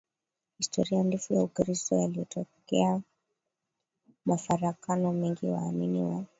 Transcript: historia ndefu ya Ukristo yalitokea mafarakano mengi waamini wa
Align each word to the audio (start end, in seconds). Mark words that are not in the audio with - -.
historia 0.57 1.03
ndefu 1.03 1.33
ya 1.33 1.43
Ukristo 1.43 1.95
yalitokea 1.95 3.01
mafarakano 4.25 5.13
mengi 5.13 5.45
waamini 5.47 6.03
wa 6.03 6.25